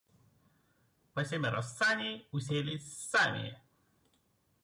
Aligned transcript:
По 1.13 1.23
семеро 1.23 1.61
в 1.61 1.65
сани 1.65 2.25
уселись 2.31 2.91
сами. 3.11 3.59